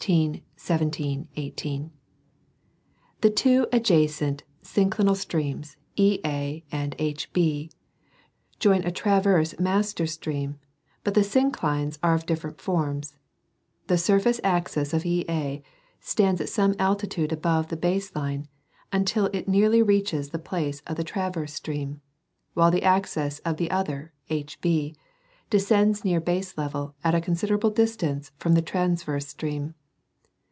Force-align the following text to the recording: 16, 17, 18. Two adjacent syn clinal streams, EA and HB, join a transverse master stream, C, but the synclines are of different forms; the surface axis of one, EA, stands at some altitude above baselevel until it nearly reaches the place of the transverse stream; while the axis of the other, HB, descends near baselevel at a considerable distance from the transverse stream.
16, 0.01 0.41
17, 0.55 1.27
18. 1.35 1.91
Two 3.35 3.67
adjacent 3.71 4.43
syn 4.63 4.89
clinal 4.89 5.15
streams, 5.15 5.77
EA 5.95 6.63
and 6.71 6.97
HB, 6.97 7.71
join 8.57 8.83
a 8.83 8.89
transverse 8.91 9.59
master 9.59 10.07
stream, 10.07 10.53
C, 10.53 10.59
but 11.03 11.13
the 11.13 11.21
synclines 11.21 11.99
are 12.01 12.15
of 12.15 12.25
different 12.25 12.59
forms; 12.59 13.15
the 13.85 13.95
surface 13.99 14.39
axis 14.43 14.91
of 14.91 15.01
one, 15.05 15.07
EA, 15.29 15.61
stands 15.99 16.41
at 16.41 16.49
some 16.49 16.73
altitude 16.79 17.31
above 17.31 17.67
baselevel 17.67 18.47
until 18.91 19.27
it 19.27 19.47
nearly 19.47 19.83
reaches 19.83 20.29
the 20.31 20.39
place 20.39 20.81
of 20.87 20.95
the 20.97 21.03
transverse 21.03 21.53
stream; 21.53 22.01
while 22.55 22.71
the 22.71 22.81
axis 22.81 23.37
of 23.45 23.57
the 23.57 23.69
other, 23.69 24.13
HB, 24.31 24.95
descends 25.51 26.03
near 26.03 26.19
baselevel 26.19 26.95
at 27.03 27.13
a 27.13 27.21
considerable 27.21 27.69
distance 27.69 28.31
from 28.39 28.55
the 28.55 28.63
transverse 28.63 29.27
stream. 29.27 29.75